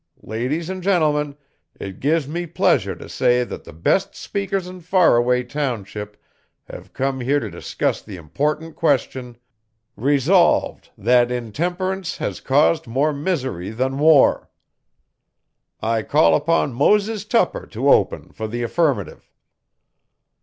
Ladies 0.23 0.67
and 0.67 0.81
gentlemen, 0.81 1.37
it 1.79 1.99
gives 1.99 2.27
me 2.27 2.47
pleasure 2.47 2.95
t' 2.95 3.07
say 3.07 3.43
that 3.43 3.65
the 3.65 3.71
best 3.71 4.15
speakers 4.15 4.65
in 4.65 4.79
Faraway 4.81 5.43
township 5.43 6.17
have 6.63 6.91
come 6.91 7.19
here 7.19 7.39
t' 7.39 7.51
discuss 7.51 8.01
the 8.01 8.15
important 8.15 8.75
question: 8.75 9.37
'Resolved, 9.95 10.89
that 10.97 11.31
intemperance 11.31 12.17
has 12.17 12.41
caused 12.41 12.87
more 12.87 13.13
misery 13.13 13.69
than 13.69 13.99
war? 13.99 14.49
'I 15.83 16.01
call 16.01 16.33
upon 16.33 16.73
Moses 16.73 17.23
Tupper 17.23 17.67
to 17.67 17.91
open 17.91 18.31
for 18.31 18.47
the 18.47 18.63
affirmative.' 18.63 19.29